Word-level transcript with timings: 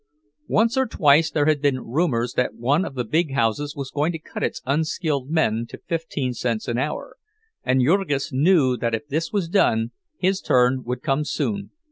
Once 0.47 0.77
or 0.77 0.87
twice 0.87 1.29
there 1.29 1.45
had 1.45 1.61
been 1.61 1.79
rumors 1.85 2.33
that 2.33 2.55
one 2.55 2.85
of 2.85 2.95
the 2.95 3.03
big 3.05 3.33
houses 3.35 3.75
was 3.75 3.91
going 3.91 4.11
to 4.11 4.17
cut 4.17 4.41
its 4.41 4.59
unskilled 4.65 5.29
men 5.29 5.63
to 5.69 5.77
fifteen 5.77 6.33
cents 6.33 6.67
an 6.67 6.79
hour, 6.79 7.17
and 7.63 7.83
Jurgis 7.85 8.31
knew 8.33 8.75
that 8.77 8.95
if 8.95 9.07
this 9.09 9.31
was 9.31 9.47
done, 9.47 9.91
his 10.17 10.41
turn 10.41 10.83
would 10.85 11.03
come 11.03 11.23
soon. 11.23 11.69